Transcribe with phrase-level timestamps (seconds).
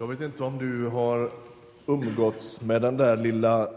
[0.00, 1.30] Jag vet inte om du har
[1.86, 3.68] umgåtts med den där lilla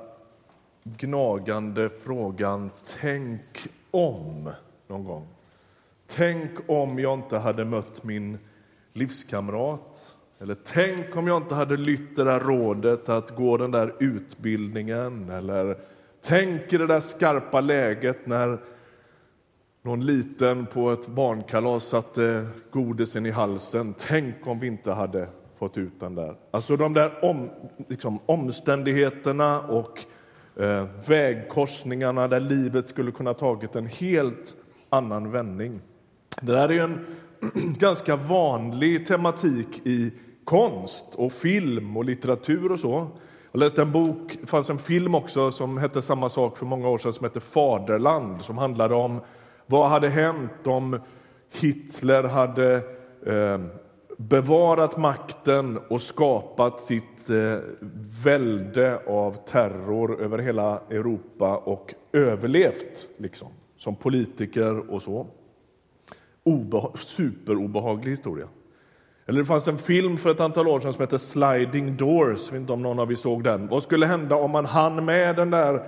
[0.83, 4.49] gnagande frågan Tänk om
[4.87, 5.27] någon gång.
[6.07, 8.37] Tänk om jag inte hade mött min
[8.93, 10.15] livskamrat.
[10.39, 15.29] Eller tänk om jag inte hade lytt det där rådet att gå den där utbildningen.
[15.29, 15.77] Eller
[16.21, 18.57] tänk i det där skarpa läget när
[19.81, 23.93] någon liten på ett barnkalas satte godisen i halsen.
[23.97, 25.27] Tänk om vi inte hade
[25.61, 26.35] fått ut den där.
[26.51, 27.49] Alltså de där om,
[27.87, 30.05] liksom, omständigheterna och
[30.63, 34.55] eh, vägkorsningarna där livet skulle kunna tagit en helt
[34.89, 35.81] annan vändning.
[36.41, 37.05] Det där är en
[37.79, 40.13] ganska vanlig tematik i
[40.43, 43.07] konst och film och litteratur och så.
[43.51, 46.89] Jag läste en bok, det fanns en film också som hette samma sak för många
[46.89, 49.19] år sedan som hette Faderland som handlade om
[49.65, 50.99] vad hade hänt om
[51.53, 52.75] Hitler hade
[53.25, 53.80] eh,
[54.29, 57.57] bevarat makten och skapat sitt eh,
[58.23, 65.27] välde av terror över hela Europa och överlevt liksom, som politiker och så.
[66.43, 68.47] Obeha superobehaglig historia.
[69.25, 72.45] Eller det fanns en film för ett antal år sedan som hette Sliding Doors.
[72.45, 73.67] Jag vet inte om någon av er såg den.
[73.67, 75.83] Vad skulle hända om man hann med den där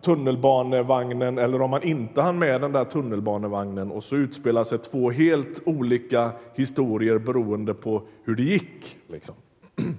[0.00, 5.10] tunnelbanevagnen eller om man inte hann med den där tunnelbanevagnen och så utspelar sig två
[5.10, 8.98] helt olika historier beroende på hur det gick.
[9.08, 9.34] Liksom.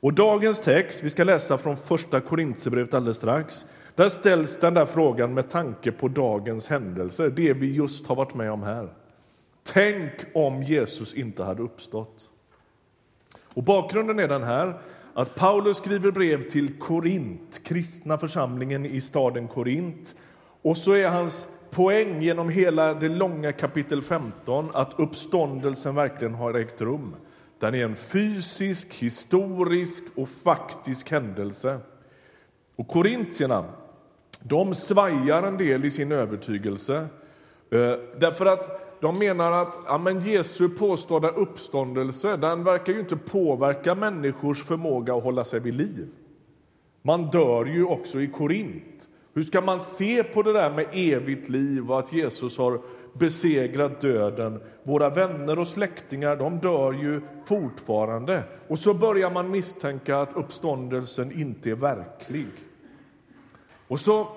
[0.00, 4.86] Och dagens text, vi ska läsa från första Korintierbrevet alldeles strax, där ställs den där
[4.86, 8.88] frågan med tanke på dagens händelser, det vi just har varit med om här.
[9.72, 12.30] Tänk om Jesus inte hade uppstått.
[13.54, 14.78] Och bakgrunden är den här
[15.16, 20.14] att Paulus skriver brev till Korint, kristna församlingen i staden Korint.
[20.62, 26.54] Och så är hans poäng genom hela det långa kapitel 15 att uppståndelsen verkligen har
[26.54, 27.16] ägt rum.
[27.58, 31.78] Den är en fysisk, historisk och faktisk händelse.
[32.76, 33.64] Och korintierna,
[34.40, 36.96] de svajar en del i sin övertygelse.
[37.70, 43.16] Eh, därför att de menar att ja, men Jesu påstådda uppståndelse den verkar ju inte
[43.16, 46.08] påverka människors förmåga att hålla sig vid liv.
[47.02, 49.08] Man dör ju också i Korint.
[49.34, 52.80] Hur ska man se på det där med evigt liv och att Jesus har
[53.12, 54.60] besegrat döden?
[54.82, 58.42] Våra vänner och släktingar de dör ju fortfarande.
[58.68, 62.46] Och så börjar man misstänka att uppståndelsen inte är verklig.
[63.88, 64.28] Och så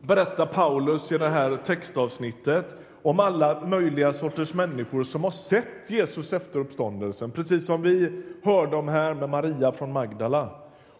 [0.00, 6.32] berättar Paulus i det här textavsnittet om alla möjliga sorters människor som har sett Jesus
[6.32, 10.50] efter uppståndelsen, precis som vi hörde om här med Maria från Magdala.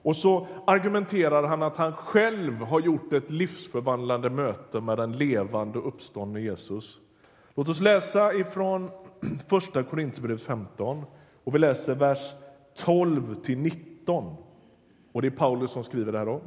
[0.02, 5.78] Och så argumenterar han att han själv har gjort ett livsförvandlande möte med den levande
[5.78, 7.00] uppståndne Jesus.
[7.54, 8.90] Låt oss läsa ifrån
[9.48, 11.04] första Korinthierbrevet 15
[11.44, 12.18] och vi läser vers
[12.76, 14.34] 12 till 19.
[15.12, 16.40] Och det är Paulus som skriver det här om.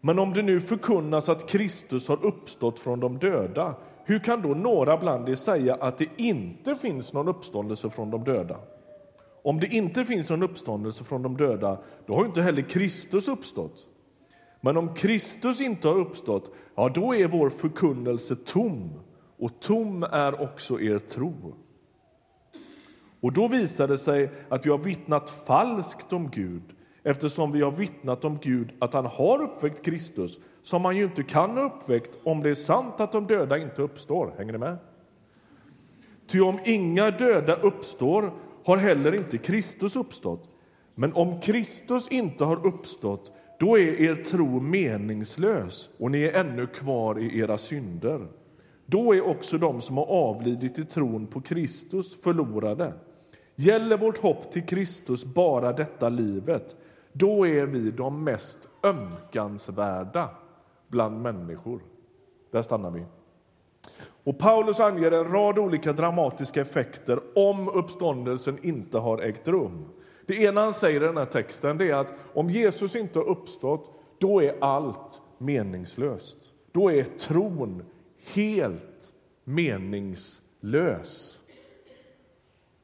[0.00, 3.74] Men om det nu förkunnas att Kristus har uppstått från de döda
[4.08, 8.24] hur kan då några bland er säga att det inte finns någon uppståndelse från de
[8.24, 8.56] döda?
[9.42, 13.86] Om det inte finns någon uppståndelse från de döda, då har inte heller Kristus uppstått.
[14.60, 18.90] Men om Kristus inte har uppstått, ja, då är vår förkunnelse tom,
[19.38, 21.54] och tom är också er tro.
[23.20, 26.75] Och då visar det sig att vi har vittnat falskt om Gud
[27.06, 31.22] eftersom vi har vittnat om Gud att han har uppväckt Kristus som man ju inte
[31.22, 34.32] kan ha uppväckt om det är sant att de döda inte uppstår.
[34.38, 34.76] Hänger ni med?
[36.26, 38.32] Ty om inga döda uppstår
[38.64, 40.48] har heller inte Kristus uppstått.
[40.94, 46.66] Men om Kristus inte har uppstått, då är er tro meningslös och ni är ännu
[46.66, 48.26] kvar i era synder.
[48.86, 52.92] Då är också de som har avlidit i tron på Kristus förlorade.
[53.56, 56.76] Gäller vårt hopp till Kristus bara detta livet,
[57.18, 60.30] då är vi de mest ömkansvärda
[60.88, 61.80] bland människor.
[62.50, 63.04] Där stannar vi.
[64.24, 69.88] Och Paulus anger en rad olika dramatiska effekter om uppståndelsen inte har ägt rum.
[70.26, 73.90] Det ena han säger i den här texten är att om Jesus inte har uppstått,
[74.18, 76.36] då är allt meningslöst.
[76.72, 77.82] Då är tron
[78.34, 79.12] helt
[79.44, 81.40] meningslös.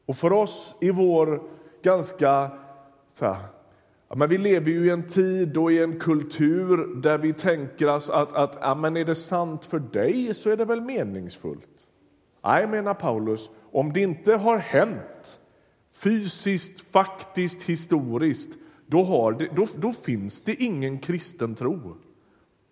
[0.06, 1.42] Och för oss i vår
[1.82, 2.50] ganska
[3.08, 3.36] så här,
[4.12, 7.88] Ja, men vi lever ju i en tid och i en kultur där vi tänker
[7.88, 11.86] oss att, att ja, men är det sant för dig så är det väl meningsfullt.
[12.44, 15.40] Nej, menar Paulus, om det inte har hänt
[15.92, 21.96] fysiskt, faktiskt, historiskt då, har det, då, då finns det ingen kristen tro.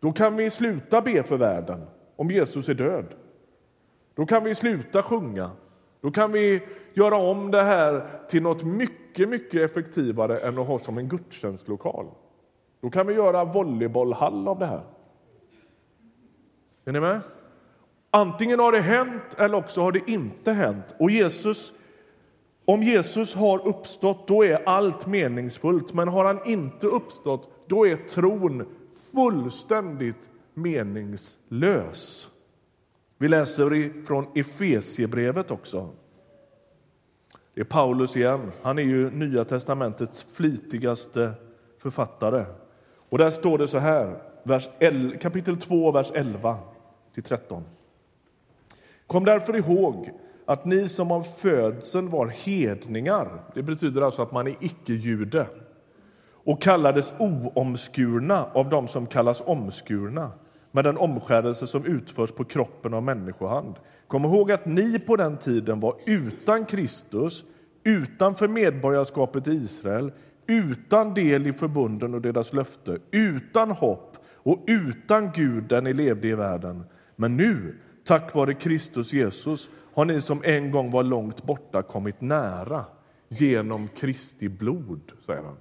[0.00, 1.80] Då kan vi sluta be för världen
[2.16, 3.14] om Jesus är död.
[4.14, 5.50] Då kan vi sluta sjunga
[6.00, 6.62] då kan vi
[6.92, 12.06] göra om det här till något mycket, mycket effektivare än att ha som en gudstjänstlokal.
[12.80, 14.82] Då kan vi göra volleybollhall av det här.
[16.84, 17.20] Är ni med?
[18.10, 20.94] Antingen har det hänt eller också har det inte hänt.
[20.98, 21.72] Och Jesus,
[22.64, 25.94] om Jesus har uppstått, då är allt meningsfullt.
[25.94, 28.66] Men har han inte uppstått, då är tron
[29.14, 32.29] fullständigt meningslös.
[33.22, 35.88] Vi läser från Efesiebrevet också.
[37.54, 38.52] Det är Paulus igen.
[38.62, 41.32] Han är ju Nya testamentets flitigaste
[41.78, 42.44] författare.
[43.08, 46.58] Och där står det så här, vers 11, kapitel 2, vers 11
[47.14, 47.64] till 13.
[49.06, 50.10] Kom därför ihåg
[50.46, 55.46] att ni som av födseln var hedningar, det betyder alltså att man är icke-jude,
[56.44, 60.30] och kallades oomskurna av dem som kallas omskurna
[60.72, 63.74] med den omskärelse som utförs på kroppen av människohand.
[64.06, 67.44] Kom ihåg att ni på den tiden var utan Kristus,
[67.84, 70.12] utanför medborgarskapet i Israel,
[70.46, 76.28] utan del i förbunden och deras löfte, utan hopp och utan Gud där ni levde
[76.28, 76.84] i världen.
[77.16, 82.20] Men nu, tack vare Kristus Jesus, har ni som en gång var långt borta kommit
[82.20, 82.84] nära
[83.28, 85.56] genom Kristi blod, säger han.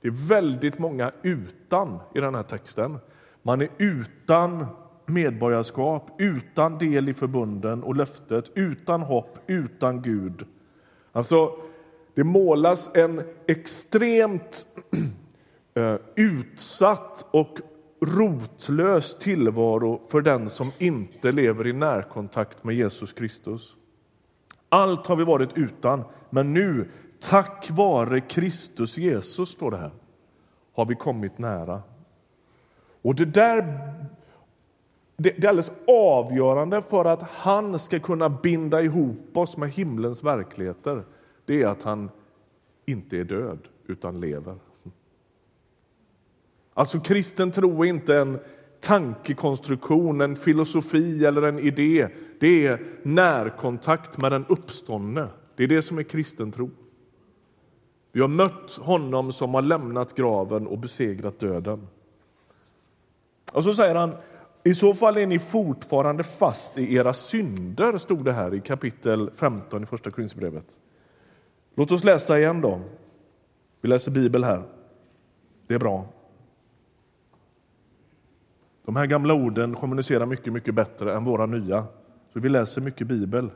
[0.00, 2.98] Det är väldigt många utan i den här texten.
[3.48, 4.66] Man är utan
[5.06, 10.46] medborgarskap, utan del i förbunden och löftet, utan hopp, utan Gud.
[11.12, 11.52] Alltså,
[12.14, 14.66] det målas en extremt
[15.74, 17.58] eh, utsatt och
[18.00, 23.76] rotlös tillvaro för den som inte lever i närkontakt med Jesus Kristus.
[24.68, 26.88] Allt har vi varit utan, men nu,
[27.20, 29.92] tack vare Kristus Jesus, står det här,
[30.74, 31.82] har vi kommit nära.
[33.08, 33.78] Och det där
[35.16, 41.04] det är alldeles avgörande för att han ska kunna binda ihop oss med himlens verkligheter.
[41.44, 42.10] Det är att han
[42.86, 44.54] inte är död, utan lever.
[46.74, 48.38] Alltså kristen tro är inte en
[48.80, 52.08] tankekonstruktion, en filosofi eller en idé.
[52.40, 55.28] Det är närkontakt med den uppståndne.
[55.56, 56.70] Det är det som är kristen tro.
[58.12, 61.86] Vi har mött honom som har lämnat graven och besegrat döden.
[63.52, 64.14] Och så säger han,
[64.64, 69.30] i så fall är ni fortfarande fast i era synder, stod det här i kapitel
[69.30, 70.78] 15 i Första Korinthierbrevet.
[71.74, 72.80] Låt oss läsa igen då.
[73.80, 74.62] Vi läser Bibel här.
[75.66, 76.06] Det är bra.
[78.84, 81.86] De här gamla orden kommunicerar mycket, mycket bättre än våra nya.
[82.32, 83.50] Så vi läser mycket Bibel.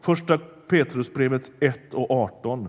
[0.00, 0.38] Första
[0.68, 2.68] Petrusbrevet 1 och 18.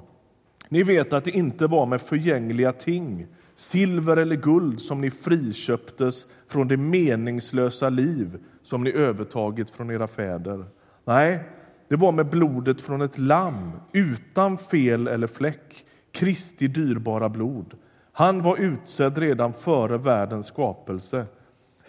[0.69, 3.27] Ni vet att det inte var med förgängliga ting,
[3.59, 10.07] silver eller guld, som ni friköptes från det meningslösa liv som ni övertagit från era
[10.07, 10.65] fäder.
[11.05, 11.43] Nej,
[11.87, 17.73] det var med blodet från ett lamm utan fel eller fläck, Kristi dyrbara blod.
[18.11, 21.25] Han var utsedd redan före världens skapelse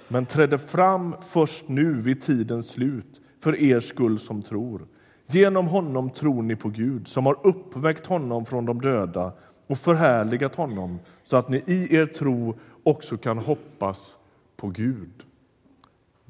[0.08, 4.86] men trädde fram först nu vid tidens slut för er skull som tror.
[5.26, 9.32] Genom honom tror ni på Gud som har uppväckt honom från de döda
[9.68, 14.18] och förhärligat honom så att ni i er tro också kan hoppas
[14.56, 15.24] på Gud.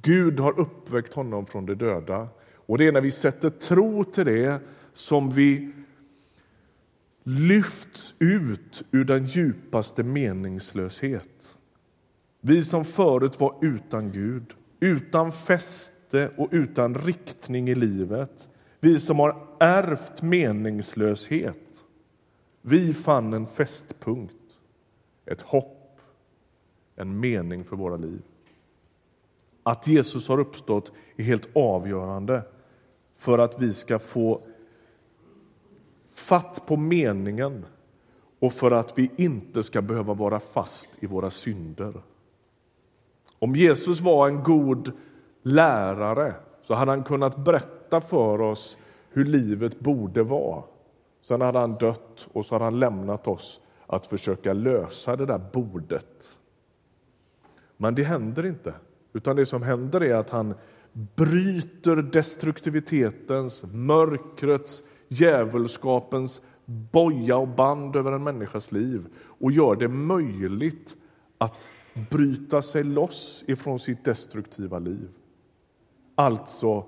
[0.03, 4.25] Gud har uppväckt honom från de döda och det är när vi sätter tro till
[4.25, 4.61] det
[4.95, 5.73] som vi
[7.23, 11.57] lyfts ut ur den djupaste meningslöshet.
[12.41, 18.49] Vi som förut var utan Gud, utan fäste och utan riktning i livet.
[18.81, 21.85] Vi som har ärvt meningslöshet.
[22.69, 24.61] Vi fann en fästpunkt,
[25.27, 26.01] ett hopp,
[26.97, 28.23] en mening för våra liv.
[29.63, 32.43] Att Jesus har uppstått är helt avgörande
[33.15, 34.43] för att vi ska få
[36.15, 37.67] fatt på meningen
[38.39, 42.03] och för att vi inte ska behöva vara fast i våra synder.
[43.39, 44.93] Om Jesus var en god
[45.43, 48.79] lärare så hade han kunnat berätta för oss
[49.11, 50.63] hur livet borde vara.
[51.29, 55.41] Sen hade han dött och så hade han lämnat oss att försöka lösa det där
[55.53, 56.39] bordet.
[57.77, 58.75] Men det händer inte,
[59.13, 60.55] utan det som händer är att han
[60.93, 70.97] bryter destruktivitetens, mörkrets, djävulskapens boja och band över en människas liv och gör det möjligt
[71.39, 71.69] att
[72.11, 75.09] bryta sig loss ifrån sitt destruktiva liv.
[76.15, 76.87] Alltså,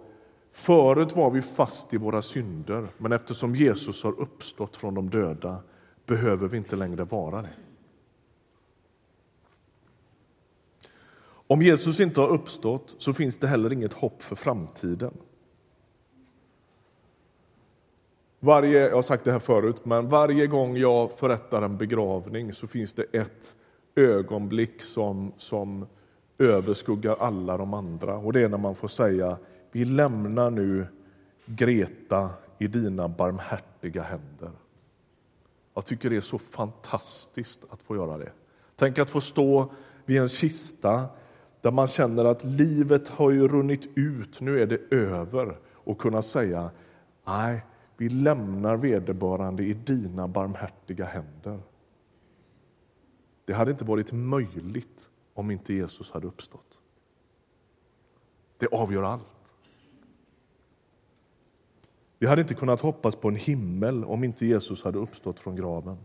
[0.53, 5.63] förut var vi fast i våra synder, men eftersom Jesus har uppstått från de döda
[6.07, 7.55] behöver vi inte längre vara det.
[11.47, 15.13] Om Jesus inte har uppstått så finns det heller inget hopp för framtiden.
[18.41, 22.67] Varje, jag har sagt det här förut, men varje gång jag förrättar en begravning så
[22.67, 23.57] finns det ett
[23.95, 25.87] ögonblick som, som
[26.39, 28.17] överskuggar alla de andra.
[28.17, 29.39] Och det är när man får säga,
[29.73, 30.87] vi lämnar nu
[31.47, 34.51] Greta i dina barmhärtiga händer.
[35.75, 38.33] Jag tycker det är så fantastiskt att få göra det.
[38.77, 39.73] Tänk att få stå
[40.05, 41.09] vid en kista
[41.61, 46.23] där man känner att livet har ju runnit ut, nu är det över och kunna
[46.23, 46.71] säga
[47.25, 47.65] nej,
[47.97, 51.61] vi lämnar vederbörande i dina barmhärtiga händer.
[53.45, 56.79] Det hade inte varit möjligt om inte Jesus hade uppstått.
[58.59, 59.40] Det avgör allt.
[62.21, 65.97] Vi hade inte kunnat hoppas på en himmel om inte Jesus hade uppstått från graven.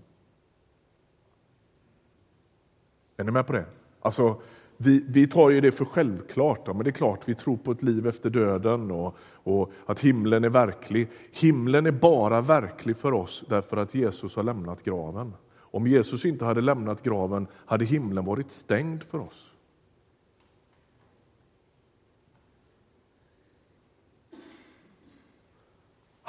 [3.17, 3.65] Är ni med på det?
[4.01, 4.41] Alltså,
[4.77, 6.61] vi, vi tar ju det för självklart.
[6.65, 9.99] Ja, men det är klart, vi tror på ett liv efter döden och, och att
[9.99, 11.07] himlen är verklig.
[11.31, 15.33] Himlen är bara verklig för oss därför att Jesus har lämnat graven.
[15.57, 19.54] Om Jesus inte hade lämnat graven hade himlen varit stängd för oss.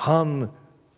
[0.07, 0.49] Han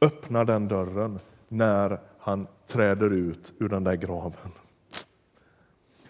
[0.00, 4.50] öppnar den dörren när han träder ut ur den där graven.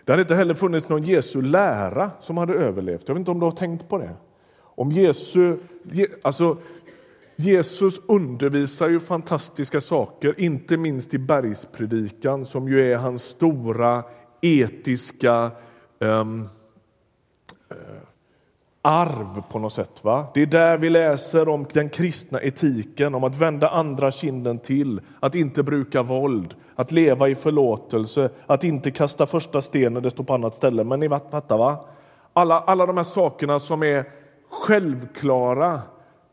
[0.05, 3.03] Det hade inte heller funnits någon Jesu lära som hade överlevt.
[3.07, 4.15] Jag vet inte om du har tänkt på det?
[4.59, 5.57] Om Jesu,
[6.23, 6.57] alltså,
[7.37, 14.05] Jesus undervisar ju fantastiska saker, inte minst i bergspredikan som ju är hans stora
[14.43, 15.51] etiska
[15.99, 16.49] um,
[18.83, 20.05] arv på något sätt.
[20.05, 20.27] Va?
[20.35, 25.01] Det är där vi läser om den kristna etiken, om att vända andra kinden till,
[25.21, 30.25] att inte bruka våld, att leva i förlåtelse, att inte kasta första stenen, det står
[30.25, 30.85] på annat ställe.
[30.85, 31.85] Men ni fattar va?
[32.33, 34.05] Alla, alla de här sakerna som är
[34.51, 35.81] självklara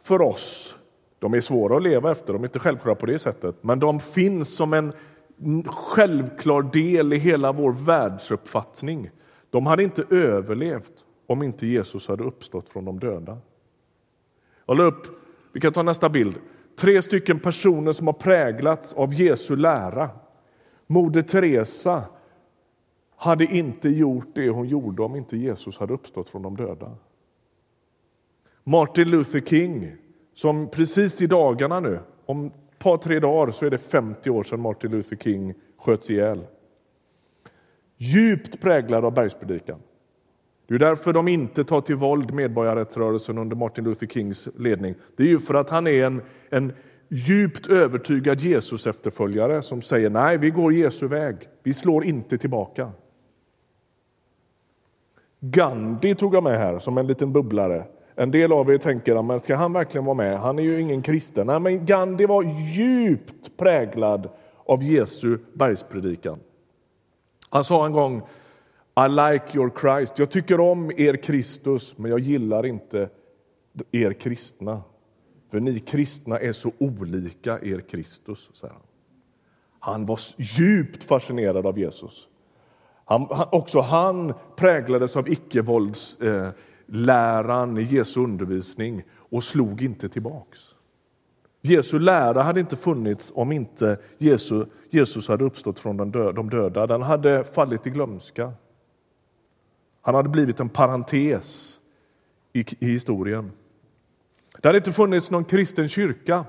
[0.01, 0.75] för oss,
[1.19, 3.99] de är svåra att leva efter, de är inte självklara på det sättet, men de
[3.99, 4.93] finns som en
[5.65, 9.09] självklar del i hela vår världsuppfattning.
[9.49, 13.37] De hade inte överlevt om inte Jesus hade uppstått från de döda.
[14.65, 15.07] Jag upp,
[15.51, 16.35] vi kan ta nästa bild.
[16.75, 20.09] Tre stycken personer som har präglats av Jesu lära.
[20.87, 22.03] Moder Teresa
[23.15, 26.91] hade inte gjort det hon gjorde om inte Jesus hade uppstått från de döda.
[28.63, 29.95] Martin Luther King,
[30.33, 34.43] som precis i dagarna nu, om ett par tre dagar så är det 50 år
[34.43, 36.45] sedan Martin Luther King sköts ihjäl.
[37.97, 39.79] Djupt präglad av bergspredikan.
[40.67, 44.95] Det är därför de inte tar till våld medborgarrättsrörelsen under Martin Luther Kings ledning.
[45.15, 46.73] Det är ju för att han är en, en
[47.09, 51.35] djupt övertygad Jesus efterföljare som säger nej, vi går Jesu väg.
[51.63, 52.91] Vi slår inte tillbaka.
[55.39, 57.83] Gandhi tog jag med här som en liten bubblare.
[58.15, 60.39] En del av er tänker, men ska han verkligen vara med?
[60.39, 61.47] Han är ju ingen kristen.
[61.47, 62.43] Nej, men Gandhi var
[62.73, 64.29] djupt präglad
[64.65, 66.39] av Jesu bergspredikan.
[67.49, 68.21] Han sa en gång
[68.97, 70.19] i like your Christ.
[70.19, 73.09] Jag tycker om er Kristus, men jag gillar inte
[73.91, 74.81] er kristna.
[75.51, 78.83] För ni kristna är så olika er Kristus, säger han.
[79.79, 82.27] Han var djupt fascinerad av Jesus.
[83.05, 90.59] Han, han, också han präglades av icke-våldsläran eh, i Jesu undervisning och slog inte tillbaks.
[91.61, 96.87] Jesu lära hade inte funnits om inte Jesus, Jesus hade uppstått från de döda.
[96.87, 98.53] Den hade fallit i glömska.
[100.05, 101.79] Han hade blivit en parentes
[102.53, 103.51] i, i historien.
[104.61, 106.45] Det hade inte funnits någon kristen kyrka.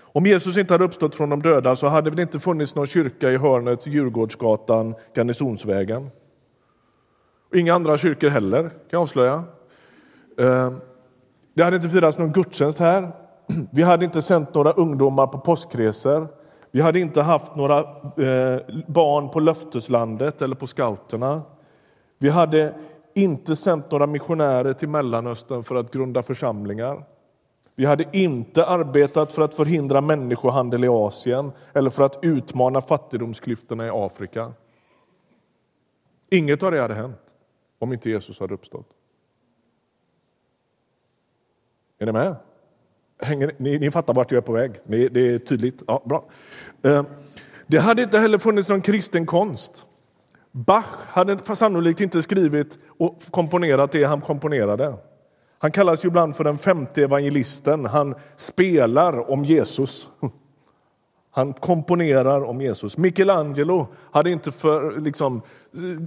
[0.00, 3.30] Om Jesus inte hade uppstått från de döda så hade det inte funnits någon kyrka
[3.30, 6.10] i hörnet Djurgårdsgatan, Garnisonsvägen.
[7.54, 9.44] Inga andra kyrkor heller, kan jag avslöja.
[10.38, 10.72] Eh,
[11.54, 13.12] det hade inte firats någon gudstjänst här.
[13.72, 16.28] Vi hade inte sänt några ungdomar på påskresor.
[16.70, 21.42] Vi hade inte haft några eh, barn på löfteslandet eller på scouterna.
[22.24, 22.74] Vi hade
[23.14, 27.04] inte sänt några missionärer till Mellanöstern för att grunda församlingar.
[27.74, 33.86] Vi hade inte arbetat för att förhindra människohandel i Asien eller för att utmana fattigdomsklyftorna
[33.86, 34.52] i Afrika.
[36.30, 37.34] Inget av det hade hänt
[37.78, 38.88] om inte Jesus hade uppstått.
[41.98, 42.36] Är ni med?
[43.18, 44.72] Hänger, ni, ni fattar vart jag är på väg.
[44.84, 45.82] Ni, det är tydligt.
[45.86, 46.24] Ja, bra.
[46.82, 47.04] Eh,
[47.66, 49.86] det hade inte heller funnits någon kristen konst.
[50.56, 54.94] Bach hade sannolikt inte skrivit och komponerat det han komponerade.
[55.58, 57.84] Han kallas ju ibland för den femte evangelisten.
[57.84, 60.08] Han spelar om Jesus.
[61.30, 62.96] Han komponerar om Jesus.
[62.96, 65.42] Michelangelo hade inte för, liksom,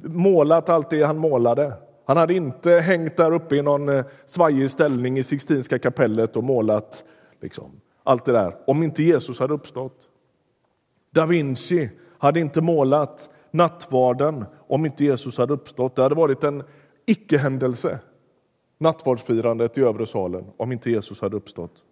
[0.04, 1.74] målat allt det han målade.
[2.06, 6.44] Han hade inte hängt där uppe i någon eh, svajig ställning i Sixtinska kapellet och
[6.44, 7.04] målat
[7.42, 7.72] liksom,
[8.04, 9.98] allt det där om inte Jesus hade uppstått.
[11.12, 15.96] Da Vinci hade inte målat nattvarden om inte Jesus hade uppstått.
[15.96, 16.64] Det hade varit en
[17.06, 18.00] icke-händelse,
[18.78, 21.84] nattvardsfirandet i övre salen, om inte Jesus hade uppstått.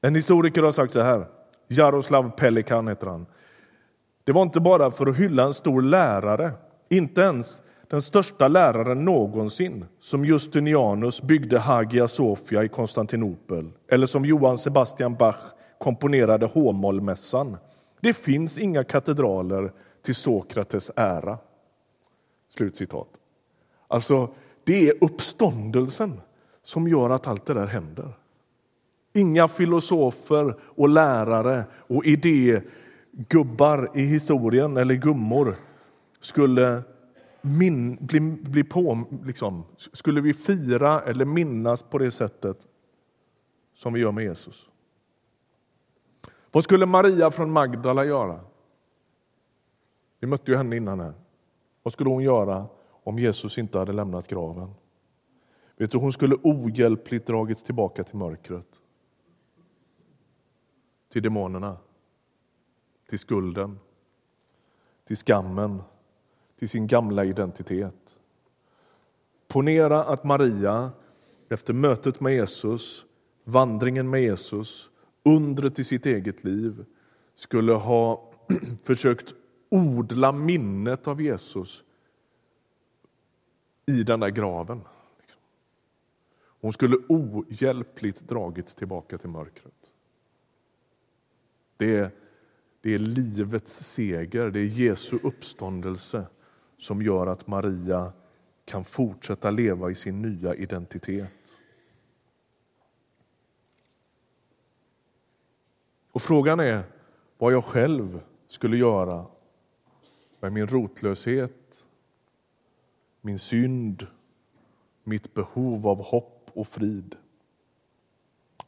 [0.00, 1.26] En historiker har sagt så här,
[1.68, 3.26] Jaroslav Pelikan heter han.
[4.24, 6.52] Det var inte bara för att hylla en stor lärare,
[6.88, 14.24] inte ens den största läraren någonsin som Justinianus byggde Hagia Sofia i Konstantinopel eller som
[14.24, 15.36] Johann Sebastian Bach
[15.78, 17.56] komponerade H-mollmässan.
[18.00, 19.72] Det finns inga katedraler
[20.02, 21.38] till Sokrates ära.
[22.56, 23.08] Slutcitat.
[23.88, 24.34] Alltså,
[24.64, 26.20] det är uppståndelsen
[26.62, 28.12] som gör att allt det där händer.
[29.12, 35.56] Inga filosofer och lärare och idégubbar i historien eller gummor
[36.20, 36.82] skulle
[37.42, 42.66] min, bli, bli på, liksom, skulle vi fira eller minnas på det sättet
[43.74, 44.70] som vi gör med Jesus.
[46.50, 48.40] Vad skulle Maria från Magdala göra?
[50.20, 51.14] Vi mötte ju henne innan här.
[51.82, 52.66] Vad skulle hon göra
[53.02, 54.70] om Jesus inte hade lämnat graven?
[55.76, 58.80] Vet du, hon skulle ohjälpligt dragits tillbaka till mörkret.
[61.08, 61.76] Till demonerna,
[63.08, 63.78] till skulden,
[65.04, 65.82] till skammen,
[66.62, 68.18] till sin gamla identitet.
[69.48, 70.90] Ponera att Maria
[71.48, 73.06] efter mötet med Jesus,
[73.44, 74.90] vandringen med Jesus,
[75.22, 76.84] undret i sitt eget liv
[77.34, 78.30] skulle ha
[78.84, 79.34] försökt
[79.68, 81.84] odla minnet av Jesus
[83.86, 84.80] i den där graven.
[86.36, 89.92] Hon skulle ohjälpligt dragits tillbaka till mörkret.
[91.76, 92.10] Det är,
[92.80, 96.26] det är livets seger, det är Jesu uppståndelse
[96.82, 98.12] som gör att Maria
[98.64, 101.58] kan fortsätta leva i sin nya identitet.
[106.12, 106.84] Och Frågan är
[107.38, 109.26] vad jag själv skulle göra
[110.40, 111.84] med min rotlöshet,
[113.20, 114.06] min synd,
[115.04, 117.16] mitt behov av hopp och frid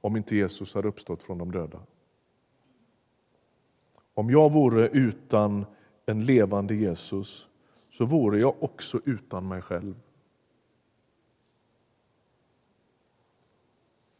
[0.01, 1.81] om inte Jesus hade uppstått från de döda.
[4.15, 5.67] Om jag vore utan
[6.07, 7.49] en levande Jesus
[7.95, 9.95] så vore jag också utan mig själv.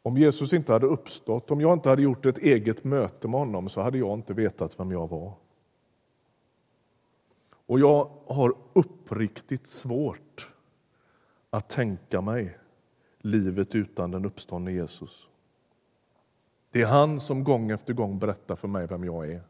[0.03, 3.69] Om Jesus inte hade uppstått, om jag inte hade gjort ett eget möte med honom
[3.69, 5.33] så hade jag inte vetat vem jag var.
[7.67, 10.53] Och jag har uppriktigt svårt
[11.51, 12.59] att tänka mig
[13.19, 15.29] livet utan den uppståndne Jesus.
[16.71, 19.43] Det är han som gång efter gång berättar för mig vem jag är.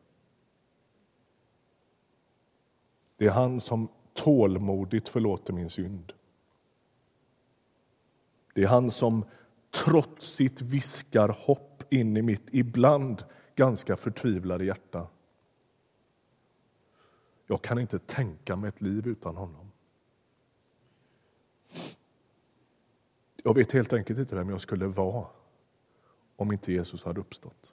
[3.16, 6.12] Det är han som tålmodigt förlåter min synd.
[8.55, 9.24] Det är han som
[9.70, 13.24] trotsigt viskar hopp in i mitt ibland
[13.55, 15.07] ganska förtvivlade hjärta.
[17.46, 19.70] Jag kan inte tänka mig ett liv utan honom.
[23.42, 25.27] Jag vet helt enkelt inte vem jag skulle vara
[26.37, 27.72] om inte Jesus hade uppstått.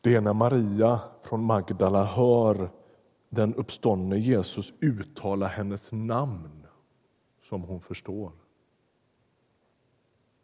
[0.00, 2.70] Det är när Maria från Magdala hör
[3.34, 6.66] den uppståndne Jesus uttala hennes namn
[7.40, 8.32] som hon förstår.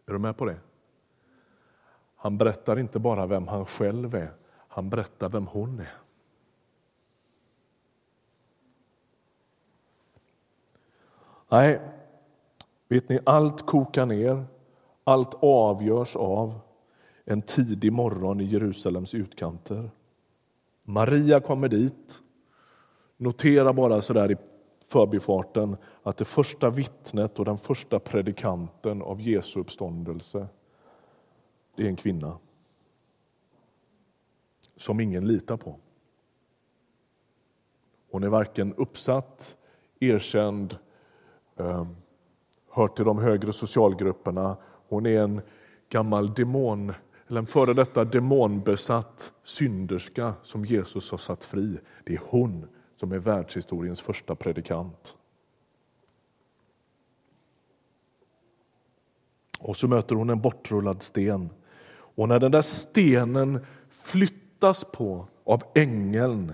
[0.07, 0.61] Är du med på det?
[2.16, 4.33] Han berättar inte bara vem han själv är,
[4.68, 5.96] han berättar vem hon är.
[11.48, 11.81] Nej,
[12.88, 14.44] vet ni, allt kokar ner,
[15.05, 16.61] allt avgörs av
[17.24, 19.90] en tidig morgon i Jerusalems utkanter.
[20.83, 22.22] Maria kommer dit
[23.20, 24.37] Notera bara så där i
[24.87, 30.48] förbifarten att det första vittnet och den första predikanten av Jesu uppståndelse,
[31.76, 32.38] det är en kvinna
[34.76, 35.76] som ingen litar på.
[38.11, 39.56] Hon är varken uppsatt,
[40.00, 40.76] erkänd,
[41.56, 41.96] ehm,
[42.70, 44.56] hör till de högre socialgrupperna.
[44.88, 45.40] Hon är en
[45.88, 46.92] gammal demon
[47.26, 51.78] eller en före detta demonbesatt synderska som Jesus har satt fri.
[52.04, 52.66] Det är hon
[53.00, 55.16] som är världshistoriens första predikant.
[59.60, 61.50] Och så möter hon en bortrullad sten.
[61.90, 66.52] Och när den där stenen flyttas på av ängeln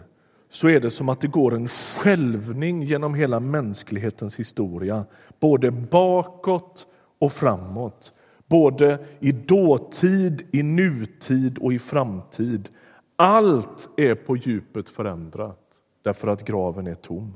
[0.48, 5.04] så är det som att det går en skälvning genom hela mänsklighetens historia,
[5.40, 6.87] både bakåt
[7.18, 8.12] och framåt.
[8.46, 12.68] Både i dåtid, i nutid och i framtid.
[13.16, 15.65] Allt är på djupet förändrat
[16.07, 17.35] därför att graven är tom.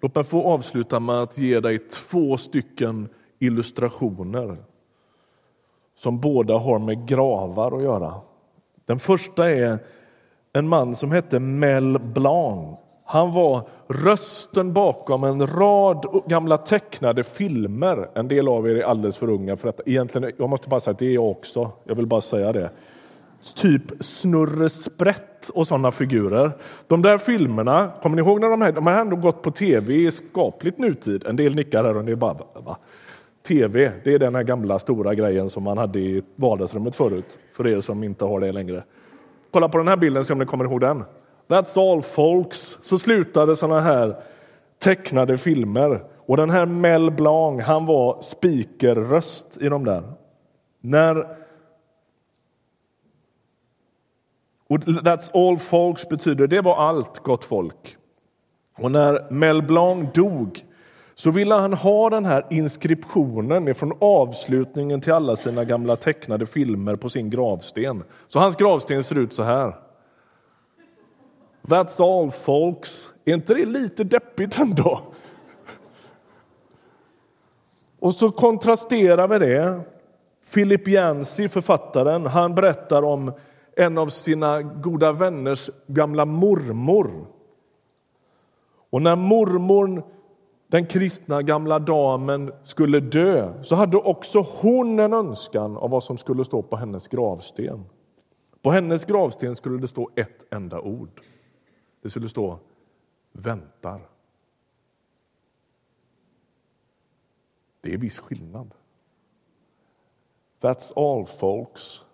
[0.00, 3.08] Låt mig få avsluta med att ge dig två stycken
[3.38, 4.56] illustrationer
[5.96, 8.14] som båda har med gravar att göra.
[8.84, 9.78] Den första är
[10.52, 12.78] en man som hette Mel Blanc.
[13.04, 18.08] Han var rösten bakom en rad gamla tecknade filmer.
[18.14, 19.82] En del av er är alldeles för unga för detta.
[19.86, 21.70] Egentligen, jag måste bara säga att det är jag också.
[21.84, 22.70] Jag vill bara säga det.
[23.54, 26.52] Typ Snurre Sprätt och sådana figurer.
[26.86, 29.94] De där filmerna, kommer ni ihåg när de här, de har ändå gått på tv
[29.94, 31.26] i skapligt nutid.
[31.26, 32.76] En del nickar här och det är bara va?
[33.48, 37.66] Tv, det är den här gamla stora grejen som man hade i vardagsrummet förut, för
[37.66, 38.84] er som inte har det längre.
[39.50, 41.04] Kolla på den här bilden, se om ni kommer ihåg den.
[41.48, 42.78] That's all folks.
[42.80, 44.16] Så slutade sådana här
[44.78, 46.04] tecknade filmer.
[46.26, 50.02] Och den här Mel Blanc, han var speakerröst i de där.
[50.80, 51.26] När
[54.68, 57.96] och That's all folks betyder det var allt gott folk.
[58.78, 60.64] Och när Mel Blanc dog
[61.14, 66.96] så ville han ha den här inskriptionen från avslutningen till alla sina gamla tecknade filmer
[66.96, 68.04] på sin gravsten.
[68.28, 69.74] Så hans gravsten ser ut så här.
[71.62, 73.10] That's all folks.
[73.24, 75.00] Är inte det lite deppigt ändå?
[77.98, 79.80] Och så kontrasterar vi det.
[80.54, 83.32] Philip Yancey, författaren, han berättar om
[83.76, 87.26] en av sina goda vänners gamla mormor.
[88.90, 90.02] Och när mormor
[90.68, 96.18] den kristna gamla damen skulle dö så hade också hon en önskan av vad som
[96.18, 97.84] skulle stå på hennes gravsten.
[98.62, 101.20] På hennes gravsten skulle det stå ett enda ord.
[102.02, 102.58] Det skulle stå
[103.32, 104.08] väntar.
[107.80, 108.74] Det är viss skillnad.
[110.60, 112.05] That's all folks.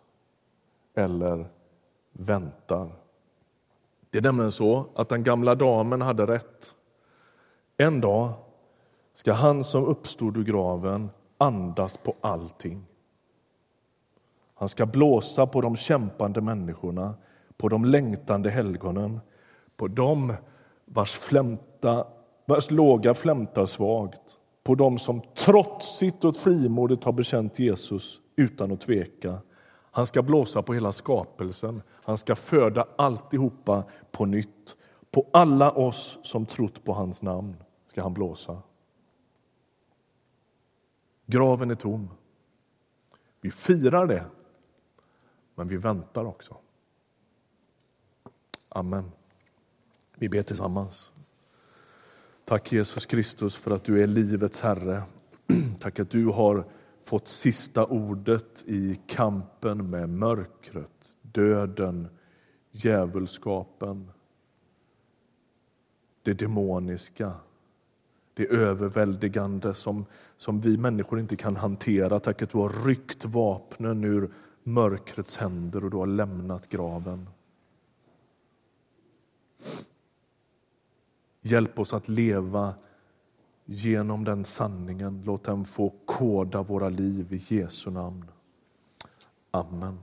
[0.95, 1.47] Eller
[2.13, 2.93] väntar.
[4.11, 6.75] Det är nämligen så att den gamla damen hade rätt.
[7.77, 8.33] En dag
[9.15, 12.85] ska han som uppstod ur graven andas på allting.
[14.55, 17.15] Han ska blåsa på de kämpande människorna,
[17.57, 19.21] på de längtande helgonen,
[19.77, 20.35] på dem
[20.85, 22.07] vars, flämta,
[22.47, 28.81] vars låga flämtar svagt, på dem som trotsigt och frimodigt har bekänt Jesus utan att
[28.81, 29.39] tveka.
[29.95, 34.77] Han ska blåsa på hela skapelsen, han ska föda alltihopa på nytt.
[35.11, 38.63] På alla oss som trott på hans namn ska han blåsa.
[41.27, 42.11] Graven är tom.
[43.41, 44.25] Vi firar det,
[45.55, 46.57] men vi väntar också.
[48.69, 49.13] Amen.
[50.15, 51.13] Vi ber tillsammans.
[52.45, 55.03] Tack Jesus Kristus för att du är livets Herre.
[55.81, 56.65] Tack att du har
[57.05, 62.09] fått sista ordet i kampen med mörkret, döden,
[62.71, 64.11] djävulskapen,
[66.23, 67.33] det demoniska
[68.35, 72.21] det överväldigande som, som vi människor inte kan hantera.
[72.21, 74.31] Tack att du har ryckt vapnen ur
[74.63, 77.29] mörkrets händer och du har lämnat graven.
[81.41, 82.75] Hjälp oss att leva
[83.65, 85.23] genom den sanningen.
[85.25, 88.25] Låt den få koda våra liv i Jesu namn.
[89.51, 89.99] Amen.